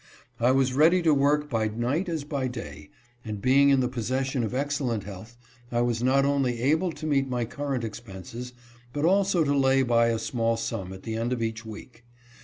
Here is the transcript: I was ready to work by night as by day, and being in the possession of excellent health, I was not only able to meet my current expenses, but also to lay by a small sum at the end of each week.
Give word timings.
I 0.39 0.49
was 0.49 0.73
ready 0.73 1.03
to 1.03 1.13
work 1.13 1.47
by 1.47 1.67
night 1.67 2.09
as 2.09 2.23
by 2.23 2.47
day, 2.47 2.89
and 3.23 3.39
being 3.39 3.69
in 3.69 3.81
the 3.81 3.87
possession 3.87 4.43
of 4.43 4.51
excellent 4.51 5.03
health, 5.03 5.37
I 5.71 5.81
was 5.81 6.01
not 6.01 6.25
only 6.25 6.59
able 6.59 6.91
to 6.91 7.05
meet 7.05 7.29
my 7.29 7.45
current 7.45 7.83
expenses, 7.83 8.53
but 8.93 9.05
also 9.05 9.43
to 9.43 9.55
lay 9.55 9.83
by 9.83 10.07
a 10.07 10.17
small 10.17 10.57
sum 10.57 10.91
at 10.91 11.03
the 11.03 11.15
end 11.15 11.33
of 11.33 11.43
each 11.43 11.63
week. 11.67 12.03